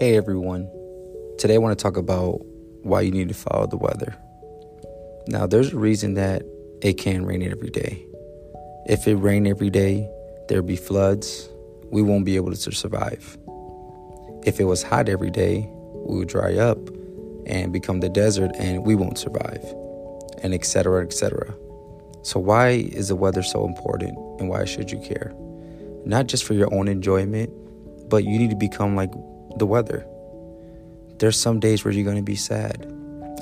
Hey 0.00 0.16
everyone. 0.16 0.66
Today 1.36 1.56
I 1.56 1.58
want 1.58 1.78
to 1.78 1.82
talk 1.82 1.98
about 1.98 2.40
why 2.84 3.02
you 3.02 3.10
need 3.10 3.28
to 3.28 3.34
follow 3.34 3.66
the 3.66 3.76
weather. 3.76 4.16
Now, 5.28 5.46
there's 5.46 5.74
a 5.74 5.78
reason 5.78 6.14
that 6.14 6.42
it 6.80 6.94
can 6.94 7.26
rain 7.26 7.42
every 7.42 7.68
day. 7.68 8.02
If 8.86 9.06
it 9.06 9.16
rained 9.16 9.46
every 9.46 9.68
day, 9.68 10.08
there'd 10.48 10.64
be 10.64 10.76
floods. 10.76 11.50
We 11.90 12.00
won't 12.00 12.24
be 12.24 12.36
able 12.36 12.50
to 12.50 12.72
survive. 12.72 13.36
If 14.46 14.58
it 14.58 14.64
was 14.64 14.82
hot 14.82 15.10
every 15.10 15.30
day, 15.30 15.68
we 15.68 16.16
would 16.16 16.28
dry 16.28 16.54
up 16.54 16.78
and 17.44 17.70
become 17.70 18.00
the 18.00 18.08
desert 18.08 18.52
and 18.54 18.86
we 18.86 18.94
won't 18.94 19.18
survive. 19.18 19.62
And 20.42 20.54
etc. 20.54 21.04
etc. 21.04 21.54
So 22.22 22.40
why 22.40 22.68
is 22.70 23.08
the 23.08 23.16
weather 23.16 23.42
so 23.42 23.66
important 23.66 24.16
and 24.40 24.48
why 24.48 24.64
should 24.64 24.90
you 24.90 24.98
care? 24.98 25.34
Not 26.06 26.26
just 26.26 26.44
for 26.44 26.54
your 26.54 26.72
own 26.72 26.88
enjoyment, 26.88 27.52
but 28.08 28.24
you 28.24 28.38
need 28.38 28.48
to 28.48 28.56
become 28.56 28.96
like 28.96 29.10
the 29.56 29.66
weather. 29.66 30.06
There's 31.18 31.38
some 31.38 31.60
days 31.60 31.84
where 31.84 31.92
you're 31.92 32.04
going 32.04 32.16
to 32.16 32.22
be 32.22 32.36
sad, 32.36 32.82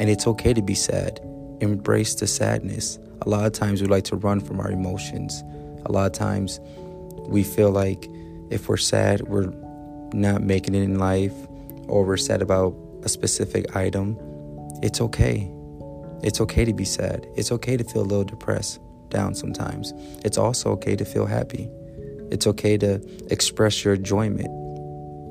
and 0.00 0.10
it's 0.10 0.26
okay 0.26 0.52
to 0.52 0.62
be 0.62 0.74
sad. 0.74 1.20
Embrace 1.60 2.14
the 2.14 2.26
sadness. 2.26 2.98
A 3.22 3.28
lot 3.28 3.46
of 3.46 3.52
times 3.52 3.82
we 3.82 3.88
like 3.88 4.04
to 4.04 4.16
run 4.16 4.40
from 4.40 4.60
our 4.60 4.70
emotions. 4.70 5.42
A 5.86 5.92
lot 5.92 6.06
of 6.06 6.12
times 6.12 6.60
we 7.28 7.42
feel 7.42 7.70
like 7.70 8.08
if 8.50 8.68
we're 8.68 8.76
sad, 8.76 9.22
we're 9.22 9.52
not 10.12 10.42
making 10.42 10.74
it 10.74 10.82
in 10.82 10.98
life, 10.98 11.34
or 11.86 12.04
we're 12.04 12.16
sad 12.16 12.42
about 12.42 12.74
a 13.02 13.08
specific 13.08 13.76
item. 13.76 14.16
It's 14.82 15.00
okay. 15.00 15.50
It's 16.22 16.40
okay 16.40 16.64
to 16.64 16.72
be 16.72 16.84
sad. 16.84 17.26
It's 17.36 17.52
okay 17.52 17.76
to 17.76 17.84
feel 17.84 18.02
a 18.02 18.04
little 18.04 18.24
depressed, 18.24 18.80
down 19.08 19.34
sometimes. 19.34 19.92
It's 20.24 20.38
also 20.38 20.70
okay 20.72 20.96
to 20.96 21.04
feel 21.04 21.26
happy. 21.26 21.68
It's 22.30 22.46
okay 22.46 22.76
to 22.78 23.00
express 23.30 23.84
your 23.84 23.94
enjoyment. 23.94 24.48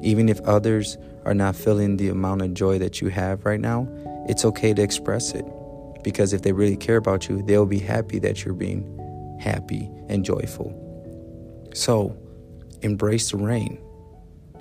Even 0.02 0.30
if 0.30 0.40
others 0.42 0.98
are 1.26 1.34
not 1.34 1.56
feeling 1.56 1.98
the 1.98 2.10
amount 2.10 2.42
of 2.42 2.54
joy 2.54 2.80
that 2.80 3.02
you 3.02 3.10
have 3.10 3.46
right 3.46 3.60
now, 3.60 3.88
it's 4.28 4.46
okay 4.46 4.74
to 4.74 4.82
express 4.82 5.34
it. 5.34 5.46
Because 6.04 6.34
if 6.34 6.42
they 6.42 6.52
really 6.52 6.78
care 6.78 6.98
about 6.98 7.28
you, 7.28 7.42
they'll 7.44 7.66
be 7.66 7.80
happy 7.80 8.20
that 8.20 8.46
you're 8.46 8.54
being 8.54 9.38
happy 9.40 9.90
and 10.08 10.24
joyful. 10.24 10.72
So, 11.74 12.18
embrace 12.82 13.32
the 13.32 13.38
rain, 13.38 13.80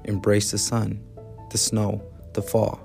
embrace 0.05 0.51
the 0.51 0.59
sun, 0.59 1.03
the 1.51 1.59
snow, 1.59 2.03
the 2.35 2.43
fall. 2.43 2.81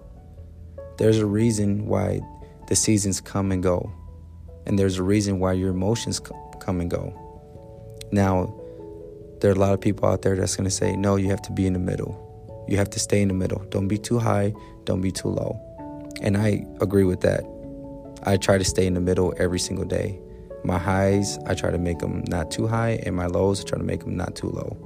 There's 0.97 1.17
a 1.17 1.25
reason 1.25 1.87
why 1.87 2.21
the 2.67 2.75
seasons 2.75 3.19
come 3.19 3.51
and 3.51 3.63
go, 3.63 3.91
and 4.65 4.77
there's 4.77 4.99
a 4.99 5.03
reason 5.03 5.39
why 5.39 5.53
your 5.53 5.71
emotions 5.71 6.21
come 6.59 6.81
and 6.81 6.89
go. 6.89 7.17
Now, 8.11 8.53
there 9.39 9.49
are 9.49 9.55
a 9.55 9.59
lot 9.59 9.73
of 9.73 9.81
people 9.81 10.07
out 10.07 10.21
there 10.21 10.35
that's 10.35 10.55
going 10.55 10.65
to 10.65 10.75
say, 10.75 10.95
no, 10.95 11.15
you 11.15 11.29
have 11.29 11.41
to 11.43 11.51
be 11.51 11.65
in 11.65 11.73
the 11.73 11.79
middle. 11.79 12.30
You 12.71 12.77
have 12.77 12.89
to 12.91 12.99
stay 12.99 13.21
in 13.21 13.27
the 13.27 13.33
middle. 13.33 13.65
Don't 13.67 13.89
be 13.89 13.97
too 13.97 14.17
high, 14.17 14.53
don't 14.85 15.01
be 15.01 15.11
too 15.11 15.27
low. 15.27 15.59
And 16.21 16.37
I 16.37 16.65
agree 16.79 17.03
with 17.03 17.19
that. 17.19 17.43
I 18.23 18.37
try 18.37 18.57
to 18.57 18.63
stay 18.63 18.87
in 18.87 18.93
the 18.93 19.01
middle 19.01 19.33
every 19.37 19.59
single 19.59 19.83
day. 19.83 20.21
My 20.63 20.77
highs, 20.77 21.37
I 21.45 21.53
try 21.53 21.69
to 21.69 21.77
make 21.77 21.99
them 21.99 22.23
not 22.29 22.49
too 22.49 22.67
high, 22.67 23.01
and 23.05 23.13
my 23.13 23.25
lows, 23.25 23.59
I 23.59 23.67
try 23.67 23.77
to 23.77 23.83
make 23.83 24.05
them 24.05 24.15
not 24.15 24.37
too 24.37 24.47
low. 24.47 24.77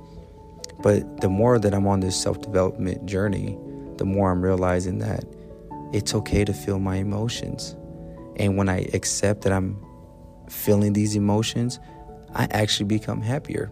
But 0.82 1.22
the 1.22 1.30
more 1.30 1.60
that 1.60 1.76
I'm 1.76 1.86
on 1.86 2.00
this 2.00 2.20
self 2.20 2.42
development 2.42 3.06
journey, 3.06 3.56
the 3.98 4.06
more 4.06 4.32
I'm 4.32 4.42
realizing 4.42 4.98
that 5.00 5.24
it's 5.94 6.16
okay 6.16 6.44
to 6.44 6.54
feel 6.54 6.80
my 6.80 6.96
emotions. 6.96 7.76
And 8.38 8.58
when 8.58 8.68
I 8.68 8.90
accept 8.96 9.44
that 9.44 9.54
I'm 9.54 9.78
feeling 10.50 10.94
these 10.94 11.16
emotions, 11.16 11.80
I 12.34 12.48
actually 12.50 12.88
become 12.88 13.22
happier. 13.22 13.70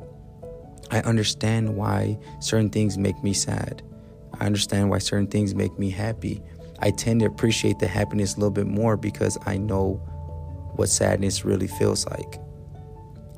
I 0.91 0.99
understand 0.99 1.75
why 1.75 2.19
certain 2.41 2.69
things 2.69 2.95
make 2.95 3.23
me 3.23 3.33
sad. 3.33 3.81
I 4.43 4.45
understand 4.45 4.89
why 4.89 4.97
certain 4.97 5.27
things 5.27 5.55
make 5.55 5.79
me 5.79 5.89
happy. 5.89 6.41
I 6.79 6.91
tend 6.91 7.21
to 7.21 7.25
appreciate 7.27 7.79
the 7.79 7.87
happiness 7.87 8.33
a 8.33 8.39
little 8.39 8.51
bit 8.51 8.67
more 8.67 8.97
because 8.97 9.37
I 9.45 9.55
know 9.55 10.01
what 10.75 10.89
sadness 10.89 11.45
really 11.45 11.67
feels 11.67 12.05
like. 12.07 12.41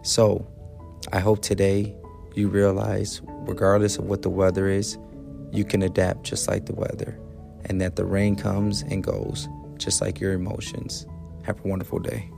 So, 0.02 0.48
I 1.14 1.20
hope 1.20 1.44
today 1.44 1.96
you 2.34 2.48
realize, 2.48 3.22
regardless 3.24 4.00
of 4.00 4.06
what 4.06 4.24
the 4.24 4.32
weather 4.32 4.68
is, 4.68 4.98
you 5.52 5.64
can 5.64 5.84
adapt 5.84 6.24
just 6.24 6.48
like 6.48 6.66
the 6.66 6.74
weather, 6.74 7.20
and 7.66 7.80
that 7.82 7.98
the 7.98 8.06
rain 8.06 8.36
comes 8.36 8.82
and 8.82 9.04
goes 9.04 9.48
just 9.78 10.02
like 10.02 10.20
your 10.20 10.34
emotions. 10.34 11.06
Have 11.44 11.64
a 11.64 11.68
wonderful 11.68 12.00
day. 12.00 12.32